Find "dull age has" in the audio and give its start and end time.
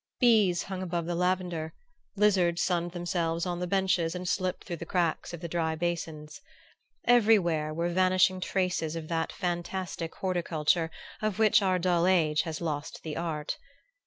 11.77-12.61